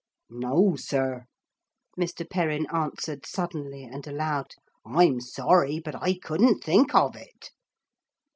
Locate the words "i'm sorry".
4.83-5.79